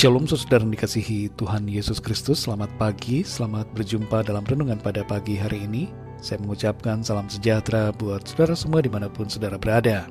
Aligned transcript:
Shalom 0.00 0.24
saudara 0.24 0.64
yang 0.64 0.72
dikasihi 0.72 1.28
Tuhan 1.36 1.68
Yesus 1.68 2.00
Kristus. 2.00 2.48
Selamat 2.48 2.72
pagi, 2.80 3.20
selamat 3.20 3.68
berjumpa 3.76 4.24
dalam 4.24 4.40
renungan 4.48 4.80
pada 4.80 5.04
pagi 5.04 5.36
hari 5.36 5.68
ini. 5.68 5.92
Saya 6.24 6.40
mengucapkan 6.40 7.04
salam 7.04 7.28
sejahtera 7.28 7.92
buat 7.92 8.24
saudara 8.24 8.56
semua 8.56 8.80
di 8.80 8.88
mana 8.88 9.12
pun 9.12 9.28
saudara 9.28 9.60
berada. 9.60 10.08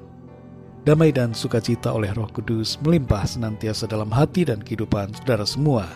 Damai 0.85 1.09
dan 1.09 1.33
sukacita 1.33 1.89
oleh 1.89 2.13
roh 2.13 2.29
kudus 2.29 2.77
melimpah 2.85 3.25
senantiasa 3.25 3.89
dalam 3.89 4.13
hati 4.13 4.45
dan 4.45 4.61
kehidupan 4.61 5.09
saudara 5.17 5.41
semua. 5.41 5.89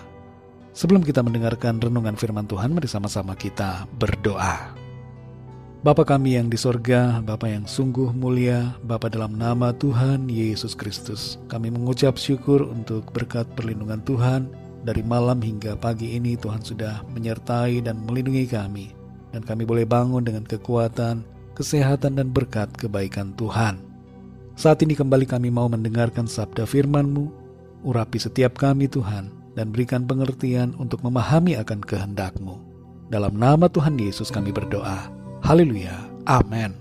Sebelum 0.73 1.05
kita 1.05 1.21
mendengarkan 1.21 1.77
renungan 1.77 2.17
firman 2.17 2.49
Tuhan 2.49 2.73
Mari 2.73 2.89
sama-sama 2.89 3.37
kita 3.37 3.85
berdoa 4.01 4.82
Bapa 5.83 6.07
kami 6.07 6.39
yang 6.39 6.47
di 6.47 6.55
sorga, 6.55 7.19
Bapa 7.19 7.51
yang 7.51 7.67
sungguh 7.67 8.15
mulia, 8.15 8.71
Bapa 8.87 9.11
dalam 9.11 9.35
nama 9.35 9.75
Tuhan 9.75 10.31
Yesus 10.31 10.79
Kristus, 10.79 11.35
kami 11.51 11.75
mengucap 11.75 12.15
syukur 12.15 12.63
untuk 12.71 13.11
berkat 13.11 13.43
perlindungan 13.51 13.99
Tuhan 14.07 14.47
dari 14.87 15.03
malam 15.03 15.43
hingga 15.43 15.75
pagi 15.75 16.15
ini 16.15 16.39
Tuhan 16.39 16.63
sudah 16.63 17.03
menyertai 17.11 17.83
dan 17.83 17.99
melindungi 18.07 18.47
kami, 18.47 18.95
dan 19.35 19.43
kami 19.43 19.67
boleh 19.67 19.83
bangun 19.83 20.23
dengan 20.23 20.47
kekuatan, 20.47 21.27
kesehatan, 21.51 22.15
dan 22.15 22.31
berkat 22.31 22.71
kebaikan 22.79 23.35
Tuhan. 23.35 23.83
Saat 24.55 24.87
ini 24.87 24.95
kembali 24.95 25.27
kami 25.27 25.51
mau 25.51 25.67
mendengarkan 25.67 26.31
sabda 26.31 26.63
firman-Mu, 26.63 27.27
urapi 27.83 28.23
setiap 28.23 28.55
kami 28.55 28.87
Tuhan, 28.87 29.35
dan 29.59 29.75
berikan 29.75 30.07
pengertian 30.07 30.79
untuk 30.79 31.03
memahami 31.03 31.59
akan 31.59 31.83
kehendak-Mu. 31.83 32.55
Dalam 33.11 33.35
nama 33.35 33.67
Tuhan 33.67 33.99
Yesus 33.99 34.31
kami 34.31 34.55
berdoa. 34.55 35.22
Haleluya. 35.43 36.07
Amin. 36.23 36.71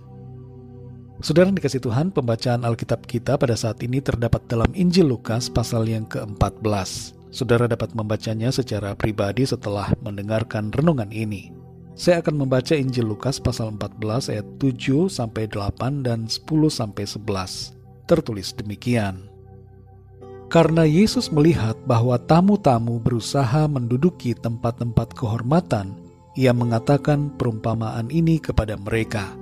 Saudara 1.19 1.51
dikasih 1.51 1.83
Tuhan, 1.83 2.15
pembacaan 2.15 2.63
Alkitab 2.63 3.11
kita 3.11 3.35
pada 3.35 3.59
saat 3.59 3.83
ini 3.83 3.99
terdapat 3.99 4.47
dalam 4.47 4.71
Injil 4.75 5.11
Lukas 5.11 5.51
pasal 5.51 5.91
yang 5.91 6.07
ke-14. 6.07 7.19
Saudara 7.35 7.67
dapat 7.67 7.91
membacanya 7.99 8.55
secara 8.55 8.95
pribadi 8.95 9.43
setelah 9.43 9.91
mendengarkan 9.99 10.71
renungan 10.71 11.11
ini. 11.11 11.51
Saya 11.99 12.23
akan 12.23 12.47
membaca 12.47 12.75
Injil 12.75 13.11
Lukas 13.11 13.43
pasal 13.43 13.75
14 13.75 14.31
ayat 14.31 14.47
7 14.63 15.11
sampai 15.11 15.51
8 15.51 16.07
dan 16.07 16.31
10 16.31 16.47
sampai 16.71 17.03
11. 17.03 17.75
Tertulis 18.07 18.55
demikian. 18.55 19.27
Karena 20.51 20.87
Yesus 20.87 21.35
melihat 21.35 21.75
bahwa 21.87 22.15
tamu-tamu 22.15 23.01
berusaha 23.01 23.67
menduduki 23.67 24.37
tempat-tempat 24.37 25.17
kehormatan, 25.17 26.02
ia 26.33 26.57
mengatakan 26.57 27.33
perumpamaan 27.37 28.09
ini 28.09 28.41
kepada 28.41 28.77
mereka. 28.81 29.33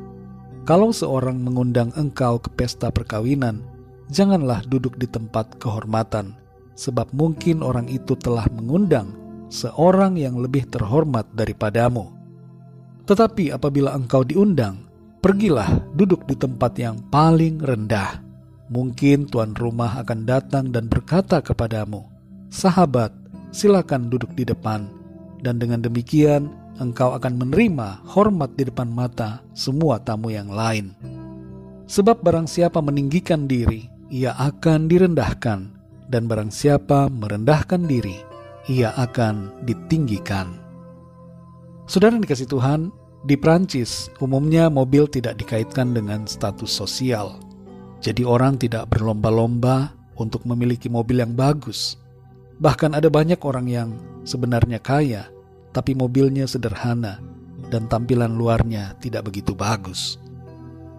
Kalau 0.66 0.90
seorang 0.94 1.40
mengundang 1.40 1.94
engkau 1.94 2.38
ke 2.42 2.50
pesta 2.54 2.90
perkawinan, 2.90 3.62
janganlah 4.10 4.62
duduk 4.66 4.98
di 4.98 5.06
tempat 5.06 5.58
kehormatan, 5.62 6.34
sebab 6.74 7.10
mungkin 7.14 7.62
orang 7.62 7.86
itu 7.86 8.14
telah 8.18 8.46
mengundang 8.52 9.14
seorang 9.50 10.14
yang 10.14 10.38
lebih 10.38 10.66
terhormat 10.70 11.26
daripadamu. 11.34 12.10
Tetapi 13.06 13.50
apabila 13.50 13.90
engkau 13.98 14.22
diundang, 14.22 14.86
pergilah 15.18 15.82
duduk 15.98 16.26
di 16.30 16.38
tempat 16.38 16.78
yang 16.78 17.02
paling 17.10 17.58
rendah. 17.58 18.22
Mungkin 18.70 19.26
tuan 19.26 19.58
rumah 19.58 19.98
akan 19.98 20.22
datang 20.22 20.70
dan 20.70 20.86
berkata 20.86 21.42
kepadamu, 21.42 22.06
"Sahabat, 22.54 23.10
silakan 23.50 24.06
duduk 24.06 24.30
di 24.38 24.46
depan." 24.46 24.86
Dan 25.42 25.58
dengan 25.58 25.82
demikian, 25.82 26.52
engkau 26.78 27.16
akan 27.16 27.40
menerima 27.40 28.06
hormat 28.06 28.54
di 28.54 28.68
depan 28.70 28.86
mata 28.86 29.42
semua 29.56 29.98
tamu 29.98 30.30
yang 30.30 30.52
lain. 30.52 30.94
Sebab 31.90 32.22
barang 32.22 32.46
siapa 32.46 32.78
meninggikan 32.78 33.50
diri, 33.50 33.90
ia 34.14 34.38
akan 34.38 34.86
direndahkan, 34.86 35.60
dan 36.06 36.22
barang 36.30 36.54
siapa 36.54 37.10
merendahkan 37.10 37.82
diri, 37.82 38.14
ia 38.70 38.94
akan 38.94 39.66
ditinggikan. 39.66 40.54
Saudara 41.90 42.14
yang 42.14 42.22
dikasih 42.22 42.46
Tuhan, 42.46 42.94
di 43.26 43.34
Prancis 43.34 44.08
umumnya 44.22 44.70
mobil 44.70 45.10
tidak 45.10 45.42
dikaitkan 45.42 45.90
dengan 45.90 46.24
status 46.24 46.70
sosial. 46.70 47.36
Jadi 48.00 48.22
orang 48.24 48.56
tidak 48.56 48.88
berlomba-lomba 48.88 49.92
untuk 50.16 50.46
memiliki 50.48 50.88
mobil 50.88 51.20
yang 51.20 51.34
bagus. 51.36 52.00
Bahkan 52.60 52.96
ada 52.96 53.10
banyak 53.12 53.40
orang 53.44 53.66
yang 53.68 53.88
sebenarnya 54.24 54.80
kaya, 54.80 55.28
tapi 55.70 55.94
mobilnya 55.94 56.46
sederhana 56.46 57.22
dan 57.70 57.86
tampilan 57.86 58.34
luarnya 58.34 58.98
tidak 58.98 59.30
begitu 59.30 59.54
bagus. 59.54 60.18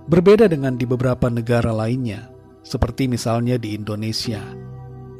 Berbeda 0.07 0.47
dengan 0.47 0.75
di 0.75 0.87
beberapa 0.87 1.27
negara 1.31 1.71
lainnya, 1.71 2.31
seperti 2.63 3.07
misalnya 3.07 3.59
di 3.59 3.75
Indonesia, 3.77 4.41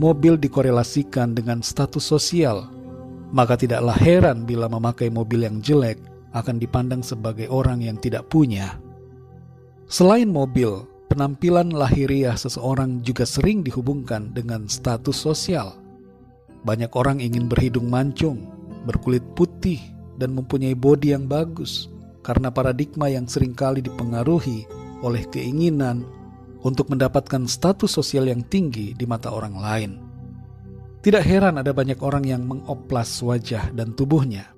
mobil 0.02 0.40
dikorelasikan 0.40 1.36
dengan 1.38 1.62
status 1.62 2.02
sosial, 2.02 2.72
maka 3.32 3.56
tidaklah 3.56 3.96
heran 3.96 4.44
bila 4.44 4.68
memakai 4.68 5.08
mobil 5.08 5.48
yang 5.48 5.64
jelek 5.64 6.00
akan 6.32 6.60
dipandang 6.60 7.04
sebagai 7.04 7.48
orang 7.52 7.84
yang 7.84 8.00
tidak 8.00 8.28
punya. 8.32 8.80
Selain 9.92 10.28
mobil, 10.32 10.88
penampilan 11.12 11.76
lahiriah 11.76 12.40
seseorang 12.40 13.04
juga 13.04 13.28
sering 13.28 13.64
dihubungkan 13.68 14.32
dengan 14.32 14.72
status 14.72 15.16
sosial. 15.20 15.76
Banyak 16.64 16.96
orang 16.96 17.20
ingin 17.20 17.52
berhidung 17.52 17.92
mancung, 17.92 18.48
berkulit 18.86 19.24
putih, 19.38 19.80
dan 20.22 20.38
mempunyai 20.38 20.78
bodi 20.78 21.18
yang 21.18 21.26
bagus 21.26 21.90
karena 22.22 22.54
paradigma 22.54 23.10
yang 23.10 23.26
sering 23.26 23.58
kali 23.58 23.82
dipengaruhi 23.82 24.70
oleh 25.02 25.26
keinginan 25.34 26.06
untuk 26.62 26.94
mendapatkan 26.94 27.50
status 27.50 27.90
sosial 27.90 28.30
yang 28.30 28.46
tinggi 28.46 28.94
di 28.94 29.06
mata 29.10 29.34
orang 29.34 29.58
lain. 29.58 29.92
Tidak 31.02 31.26
heran 31.26 31.58
ada 31.58 31.74
banyak 31.74 31.98
orang 32.06 32.30
yang 32.30 32.46
mengoplas 32.46 33.10
wajah 33.26 33.74
dan 33.74 33.98
tubuhnya. 33.98 34.54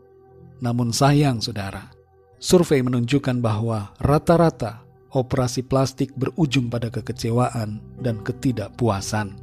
Namun 0.59 0.91
sayang 0.91 1.39
saudara, 1.39 1.87
survei 2.35 2.83
menunjukkan 2.83 3.39
bahwa 3.39 3.95
rata-rata 4.03 4.83
operasi 5.15 5.63
plastik 5.63 6.11
berujung 6.19 6.67
pada 6.67 6.91
kekecewaan 6.91 7.79
dan 8.03 8.19
ketidakpuasan. 8.19 9.39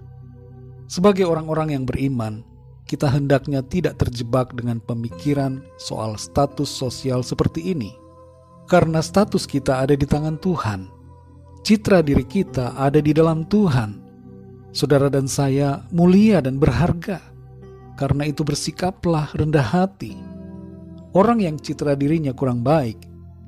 Sebagai 0.92 1.24
orang-orang 1.24 1.80
yang 1.80 1.84
beriman, 1.88 2.44
kita 2.90 3.06
hendaknya 3.06 3.62
tidak 3.62 4.02
terjebak 4.02 4.50
dengan 4.50 4.82
pemikiran 4.82 5.62
soal 5.78 6.18
status 6.18 6.66
sosial 6.66 7.22
seperti 7.22 7.70
ini. 7.70 7.94
Karena 8.66 8.98
status 8.98 9.46
kita 9.46 9.78
ada 9.86 9.94
di 9.94 10.02
tangan 10.02 10.34
Tuhan. 10.42 10.90
Citra 11.62 12.02
diri 12.02 12.26
kita 12.26 12.74
ada 12.74 12.98
di 12.98 13.14
dalam 13.14 13.46
Tuhan. 13.46 14.02
Saudara 14.74 15.06
dan 15.06 15.30
saya 15.30 15.86
mulia 15.94 16.42
dan 16.42 16.58
berharga. 16.58 17.22
Karena 17.94 18.26
itu 18.26 18.42
bersikaplah 18.42 19.30
rendah 19.38 19.62
hati. 19.70 20.18
Orang 21.14 21.38
yang 21.38 21.62
citra 21.62 21.94
dirinya 21.94 22.34
kurang 22.34 22.66
baik 22.66 22.98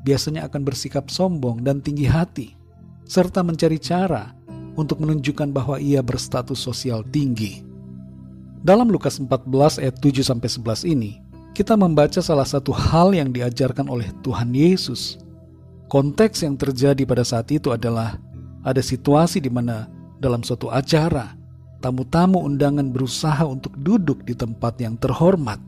biasanya 0.06 0.47
akan 0.47 0.62
bersikap 0.62 1.10
sombong 1.10 1.66
dan 1.66 1.82
tinggi 1.82 2.06
hati, 2.06 2.54
serta 3.06 3.42
mencari 3.42 3.78
cara 3.78 4.34
untuk 4.75 5.02
menunjukkan 5.02 5.50
bahwa 5.50 5.78
ia 5.78 6.02
berstatus 6.02 6.58
sosial 6.58 7.06
tinggi. 7.06 7.72
Dalam 8.62 8.95
Lukas 8.95 9.19
14 9.19 9.83
ayat 9.83 9.99
7 9.99 10.23
sampai 10.23 10.47
11 10.47 10.87
ini, 10.87 11.19
kita 11.50 11.75
membaca 11.75 12.23
salah 12.23 12.47
satu 12.47 12.71
hal 12.71 13.11
yang 13.11 13.34
diajarkan 13.34 13.91
oleh 13.91 14.06
Tuhan 14.23 14.55
Yesus. 14.55 15.19
Konteks 15.91 16.47
yang 16.47 16.55
terjadi 16.55 17.03
pada 17.03 17.27
saat 17.27 17.50
itu 17.50 17.75
adalah 17.75 18.23
ada 18.62 18.78
situasi 18.78 19.43
di 19.43 19.50
mana 19.50 19.91
dalam 20.23 20.47
suatu 20.47 20.71
acara, 20.71 21.34
tamu-tamu 21.83 22.39
undangan 22.39 22.87
berusaha 22.95 23.43
untuk 23.43 23.75
duduk 23.83 24.23
di 24.23 24.39
tempat 24.39 24.79
yang 24.79 24.94
terhormat. 24.94 25.58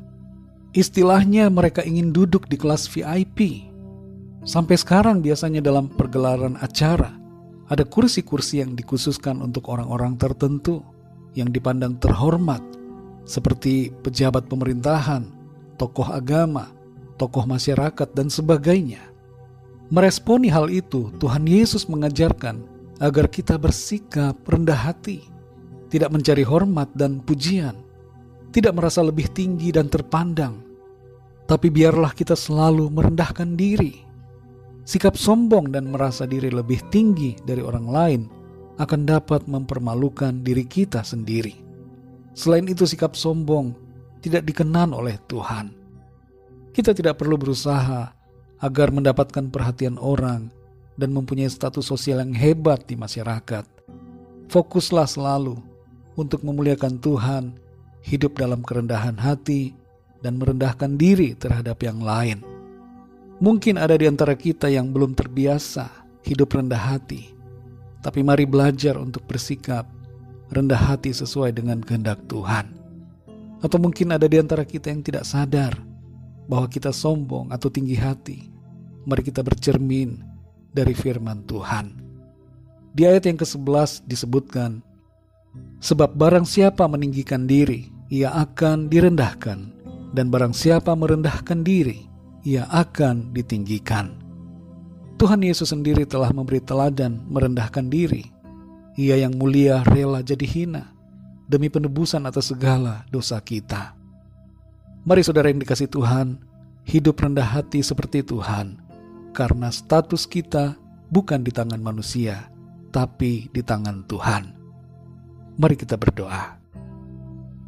Istilahnya 0.71 1.51
mereka 1.51 1.83
ingin 1.83 2.15
duduk 2.15 2.47
di 2.47 2.55
kelas 2.55 2.87
VIP. 2.87 3.67
Sampai 4.47 4.79
sekarang 4.79 5.19
biasanya 5.19 5.59
dalam 5.59 5.91
pergelaran 5.91 6.55
acara, 6.63 7.11
ada 7.67 7.83
kursi-kursi 7.83 8.63
yang 8.63 8.79
dikhususkan 8.79 9.43
untuk 9.43 9.67
orang-orang 9.67 10.15
tertentu 10.15 10.87
yang 11.35 11.51
dipandang 11.51 11.99
terhormat 11.99 12.63
seperti 13.25 13.93
pejabat 14.05 14.49
pemerintahan, 14.49 15.29
tokoh 15.81 16.09
agama, 16.09 16.71
tokoh 17.17 17.49
masyarakat, 17.49 18.09
dan 18.13 18.29
sebagainya. 18.29 19.01
Meresponi 19.93 20.49
hal 20.49 20.73
itu, 20.73 21.13
Tuhan 21.21 21.45
Yesus 21.45 21.89
mengajarkan 21.89 22.61
agar 23.01 23.29
kita 23.29 23.61
bersikap 23.61 24.37
rendah 24.49 24.79
hati, 24.79 25.25
tidak 25.93 26.13
mencari 26.13 26.45
hormat 26.45 26.89
dan 26.97 27.21
pujian, 27.21 27.77
tidak 28.53 28.77
merasa 28.77 29.03
lebih 29.03 29.29
tinggi 29.33 29.75
dan 29.75 29.91
terpandang, 29.91 30.63
tapi 31.45 31.69
biarlah 31.69 32.13
kita 32.13 32.37
selalu 32.37 32.89
merendahkan 32.89 33.57
diri. 33.57 34.05
Sikap 34.85 35.17
sombong 35.17 35.73
dan 35.73 35.89
merasa 35.89 36.29
diri 36.29 36.53
lebih 36.53 36.77
tinggi 36.93 37.33
dari 37.41 37.65
orang 37.65 37.89
lain 37.89 38.23
akan 38.77 39.01
dapat 39.09 39.49
mempermalukan 39.49 40.45
diri 40.45 40.69
kita 40.69 41.01
sendiri. 41.01 41.64
Selain 42.35 42.67
itu 42.67 42.85
sikap 42.85 43.15
sombong 43.15 43.73
tidak 44.21 44.45
dikenan 44.45 44.91
oleh 44.91 45.17
Tuhan. 45.31 45.71
Kita 46.75 46.91
tidak 46.91 47.23
perlu 47.23 47.39
berusaha 47.39 48.11
agar 48.59 48.89
mendapatkan 48.91 49.47
perhatian 49.49 49.97
orang 49.97 50.51
dan 50.99 51.15
mempunyai 51.15 51.49
status 51.49 51.87
sosial 51.87 52.23
yang 52.23 52.35
hebat 52.35 52.83
di 52.91 52.99
masyarakat. 52.99 53.65
Fokuslah 54.51 55.07
selalu 55.07 55.59
untuk 56.19 56.43
memuliakan 56.43 56.99
Tuhan 56.99 57.45
hidup 58.05 58.37
dalam 58.37 58.61
kerendahan 58.61 59.17
hati, 59.17 59.73
dan 60.25 60.41
merendahkan 60.41 60.97
diri 60.97 61.37
terhadap 61.37 61.85
yang 61.85 62.01
lain. 62.01 62.41
Mungkin 63.45 63.77
ada 63.77 63.93
di 63.93 64.09
antara 64.09 64.33
kita 64.33 64.73
yang 64.73 64.89
belum 64.89 65.13
terbiasa 65.13 66.09
hidup 66.25 66.57
rendah 66.57 66.81
hati, 66.81 67.37
tapi 68.01 68.25
mari 68.25 68.49
belajar 68.49 68.97
untuk 68.97 69.29
bersikap 69.29 69.85
rendah 70.55 70.79
hati 70.79 71.11
sesuai 71.11 71.53
dengan 71.53 71.83
kehendak 71.83 72.23
Tuhan. 72.31 72.71
Atau 73.59 73.83
mungkin 73.83 74.15
ada 74.15 74.31
di 74.31 74.39
antara 74.39 74.63
kita 74.63 74.93
yang 74.93 75.03
tidak 75.03 75.27
sadar 75.27 75.75
bahwa 76.47 76.69
kita 76.69 76.93
sombong 76.95 77.51
atau 77.51 77.69
tinggi 77.73 77.97
hati. 77.99 78.49
Mari 79.05 79.23
kita 79.27 79.43
bercermin 79.45 80.23
dari 80.73 80.97
firman 80.97 81.45
Tuhan. 81.45 81.93
Di 82.95 83.05
ayat 83.05 83.27
yang 83.27 83.39
ke-11 83.41 84.07
disebutkan, 84.07 84.81
Sebab 85.83 86.15
barang 86.15 86.47
siapa 86.47 86.87
meninggikan 86.87 87.47
diri, 87.47 87.91
ia 88.11 88.33
akan 88.35 88.87
direndahkan. 88.91 89.75
Dan 90.15 90.31
barang 90.31 90.55
siapa 90.55 90.95
merendahkan 90.95 91.67
diri, 91.67 92.07
ia 92.47 92.71
akan 92.71 93.35
ditinggikan. 93.35 94.15
Tuhan 95.19 95.43
Yesus 95.43 95.71
sendiri 95.75 96.07
telah 96.07 96.31
memberi 96.31 96.63
teladan 96.63 97.23
merendahkan 97.27 97.87
diri. 97.91 98.31
Ia 98.95 99.19
yang 99.19 99.35
mulia 99.35 99.83
rela 99.83 100.23
jadi 100.23 100.47
hina 100.47 100.95
demi 101.51 101.67
penebusan 101.67 102.23
atas 102.31 102.55
segala 102.55 103.03
dosa 103.11 103.43
kita. 103.43 103.99
Mari 105.03 105.21
saudara 105.27 105.51
yang 105.51 105.59
dikasih 105.61 105.91
Tuhan, 105.91 106.39
hidup 106.87 107.19
rendah 107.21 107.45
hati 107.45 107.83
seperti 107.83 108.23
Tuhan, 108.23 108.79
karena 109.35 109.69
status 109.69 110.25
kita 110.25 110.79
bukan 111.11 111.43
di 111.43 111.51
tangan 111.51 111.83
manusia, 111.83 112.49
tapi 112.95 113.51
di 113.51 113.61
tangan 113.61 114.07
Tuhan. 114.07 114.55
Mari 115.59 115.75
kita 115.75 115.99
berdoa. 115.99 116.57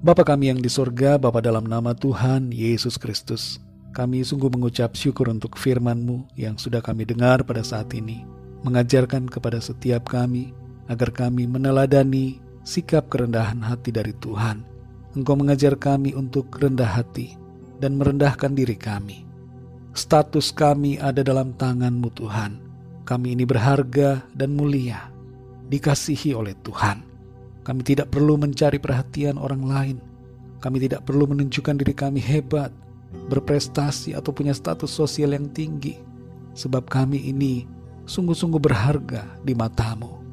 Bapa 0.01 0.23
kami 0.23 0.55
yang 0.55 0.63
di 0.63 0.71
sorga, 0.71 1.19
Bapa 1.19 1.43
dalam 1.43 1.67
nama 1.67 1.91
Tuhan 1.91 2.55
Yesus 2.55 2.95
Kristus, 2.97 3.59
kami 3.91 4.23
sungguh 4.23 4.49
mengucap 4.49 4.95
syukur 4.95 5.27
untuk 5.27 5.59
firman-Mu 5.59 6.39
yang 6.39 6.55
sudah 6.55 6.79
kami 6.79 7.03
dengar 7.03 7.43
pada 7.43 7.67
saat 7.67 7.91
ini, 7.93 8.23
mengajarkan 8.63 9.27
kepada 9.27 9.59
setiap 9.59 10.07
kami 10.07 10.55
agar 10.87 11.11
kami 11.15 11.47
meneladani 11.47 12.39
sikap 12.67 13.07
kerendahan 13.11 13.63
hati 13.63 13.95
dari 13.95 14.15
Tuhan. 14.19 14.67
Engkau 15.17 15.39
mengajar 15.39 15.79
kami 15.79 16.13
untuk 16.13 16.51
rendah 16.61 16.99
hati 16.99 17.39
dan 17.79 17.97
merendahkan 17.97 18.53
diri 18.53 18.77
kami. 18.77 19.25
Status 19.97 20.53
kami 20.53 21.01
ada 21.01 21.25
dalam 21.25 21.57
tangan-Mu 21.57 22.11
Tuhan. 22.13 22.53
Kami 23.07 23.33
ini 23.33 23.49
berharga 23.49 24.21
dan 24.37 24.53
mulia, 24.53 25.09
dikasihi 25.73 26.37
oleh 26.37 26.53
Tuhan. 26.61 27.01
Kami 27.65 27.81
tidak 27.81 28.13
perlu 28.13 28.37
mencari 28.37 28.77
perhatian 28.77 29.41
orang 29.41 29.63
lain. 29.65 29.97
Kami 30.61 30.83
tidak 30.83 31.07
perlu 31.07 31.31
menunjukkan 31.31 31.81
diri 31.81 31.95
kami 31.95 32.21
hebat, 32.21 32.75
berprestasi, 33.31 34.13
atau 34.13 34.35
punya 34.35 34.53
status 34.53 34.91
sosial 34.91 35.33
yang 35.33 35.49
tinggi, 35.55 35.97
sebab 36.53 36.91
kami 36.91 37.31
ini 37.31 37.65
sungguh-sungguh 38.05 38.61
berharga 38.61 39.25
di 39.47 39.55
matamu. 39.55 40.26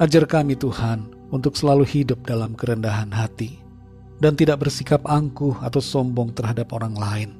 Ajar 0.00 0.24
kami 0.24 0.56
Tuhan 0.56 1.12
untuk 1.28 1.52
selalu 1.52 1.84
hidup 1.84 2.24
dalam 2.24 2.56
kerendahan 2.56 3.12
hati 3.12 3.60
dan 4.24 4.32
tidak 4.32 4.64
bersikap 4.64 5.04
angkuh 5.04 5.52
atau 5.60 5.84
sombong 5.84 6.32
terhadap 6.32 6.72
orang 6.72 6.96
lain. 6.96 7.30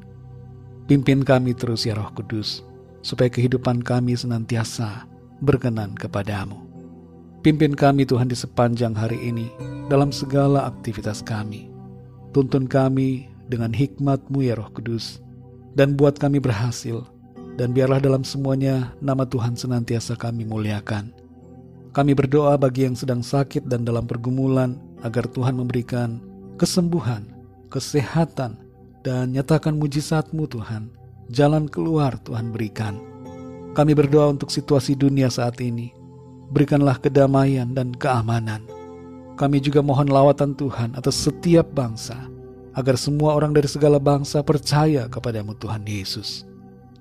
Pimpin 0.85 1.25
kami 1.25 1.57
terus 1.57 1.89
ya 1.89 1.97
Roh 1.97 2.13
Kudus, 2.13 2.61
supaya 3.01 3.33
kehidupan 3.33 3.81
kami 3.81 4.13
senantiasa 4.13 5.09
berkenan 5.41 5.97
kepadamu. 5.97 6.61
Pimpin 7.41 7.73
kami 7.73 8.05
Tuhan 8.05 8.29
di 8.29 8.37
sepanjang 8.37 8.93
hari 8.93 9.17
ini 9.25 9.49
dalam 9.89 10.13
segala 10.13 10.69
aktivitas 10.69 11.25
kami. 11.25 11.73
Tuntun 12.37 12.69
kami 12.69 13.33
dengan 13.49 13.73
hikmat-Mu 13.73 14.45
ya 14.45 14.61
Roh 14.61 14.69
Kudus, 14.77 15.25
dan 15.73 15.97
buat 15.97 16.21
kami 16.21 16.37
berhasil, 16.37 17.01
dan 17.57 17.73
biarlah 17.73 18.03
dalam 18.03 18.29
semuanya 18.29 18.93
nama 19.01 19.25
Tuhan 19.25 19.57
senantiasa 19.57 20.21
kami 20.21 20.45
muliakan. 20.45 21.22
Kami 21.93 22.17
berdoa 22.17 22.57
bagi 22.57 22.89
yang 22.89 22.97
sedang 22.97 23.21
sakit 23.21 23.69
dan 23.69 23.85
dalam 23.85 24.09
pergumulan, 24.09 24.81
agar 25.05 25.29
Tuhan 25.29 25.61
memberikan 25.61 26.25
kesembuhan, 26.57 27.29
kesehatan, 27.69 28.57
dan 29.05 29.37
nyatakan 29.37 29.77
mujizat-Mu 29.77 30.49
Tuhan. 30.49 30.89
Jalan 31.29 31.69
keluar 31.69 32.17
Tuhan 32.25 32.49
berikan. 32.49 32.97
Kami 33.77 33.93
berdoa 33.93 34.33
untuk 34.33 34.49
situasi 34.49 34.97
dunia 34.97 35.29
saat 35.29 35.61
ini, 35.61 35.93
berikanlah 36.49 36.97
kedamaian 36.97 37.73
dan 37.77 37.93
keamanan. 37.93 38.65
Kami 39.37 39.61
juga 39.61 39.81
mohon 39.81 40.09
lawatan 40.09 40.57
Tuhan 40.57 40.97
atas 40.97 41.29
setiap 41.29 41.73
bangsa, 41.77 42.17
agar 42.73 42.97
semua 42.97 43.37
orang 43.37 43.53
dari 43.53 43.69
segala 43.69 44.01
bangsa 44.01 44.41
percaya 44.41 45.09
kepadamu 45.13 45.53
Tuhan 45.61 45.85
Yesus. 45.85 46.49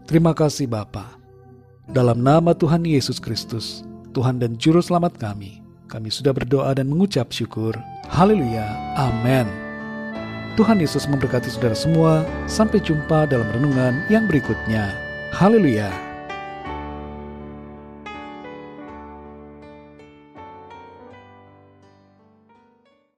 Terima 0.04 0.36
kasih 0.36 0.68
Bapa. 0.68 1.16
Dalam 1.92 2.24
nama 2.24 2.56
Tuhan 2.56 2.84
Yesus 2.88 3.20
Kristus, 3.20 3.84
Tuhan 4.12 4.44
dan 4.44 4.60
Juru 4.60 4.84
Selamat 4.84 5.16
kami, 5.16 5.64
kami 5.88 6.12
sudah 6.12 6.36
berdoa 6.36 6.76
dan 6.76 6.92
mengucap 6.92 7.32
syukur. 7.32 7.76
Haleluya. 8.12 8.68
Amin. 9.00 9.48
Tuhan 10.60 10.84
Yesus 10.84 11.08
memberkati 11.08 11.48
saudara 11.48 11.76
semua. 11.76 12.28
Sampai 12.44 12.84
jumpa 12.84 13.24
dalam 13.32 13.48
renungan 13.56 14.04
yang 14.12 14.28
berikutnya. 14.28 14.92
Haleluya. 15.32 16.11